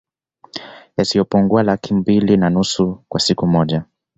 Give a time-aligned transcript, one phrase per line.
[0.97, 3.83] Yasiyopungua Laki mbili na nusu kwa siku moja